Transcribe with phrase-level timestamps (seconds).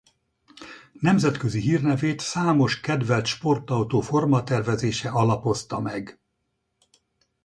[0.93, 6.19] Nemzetközi hírnevét számos kedvelt sportautó formatervezése alapozta meg.